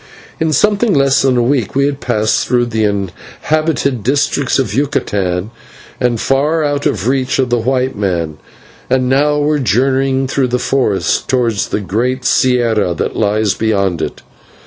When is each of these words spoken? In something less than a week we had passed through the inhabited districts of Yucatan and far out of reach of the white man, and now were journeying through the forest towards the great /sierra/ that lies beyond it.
In 0.39 0.51
something 0.51 0.95
less 0.95 1.21
than 1.21 1.37
a 1.37 1.43
week 1.43 1.75
we 1.75 1.85
had 1.85 1.99
passed 1.99 2.47
through 2.47 2.65
the 2.65 2.85
inhabited 2.85 4.01
districts 4.01 4.57
of 4.57 4.73
Yucatan 4.73 5.51
and 5.99 6.19
far 6.19 6.63
out 6.63 6.87
of 6.87 7.07
reach 7.07 7.37
of 7.37 7.51
the 7.51 7.59
white 7.59 7.95
man, 7.95 8.39
and 8.89 9.07
now 9.07 9.37
were 9.37 9.59
journeying 9.59 10.27
through 10.27 10.47
the 10.47 10.57
forest 10.57 11.29
towards 11.29 11.67
the 11.67 11.81
great 11.81 12.23
/sierra/ 12.23 12.97
that 12.97 13.15
lies 13.15 13.53
beyond 13.53 14.01
it. 14.01 14.23